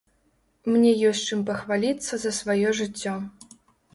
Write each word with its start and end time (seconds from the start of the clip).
Мне 0.75 0.93
ёсць 1.09 1.21
чым 1.35 1.43
пахваліцца 1.51 2.13
за 2.23 2.31
сваё 2.39 2.73
жыццё. 2.79 3.13